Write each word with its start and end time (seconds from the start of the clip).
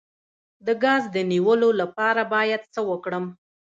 د 0.65 0.67
ګاز 0.83 1.03
د 1.15 1.17
نیولو 1.31 1.69
لپاره 1.81 2.21
باید 2.33 2.61
څه 2.73 2.79
وکړم؟ 2.89 3.25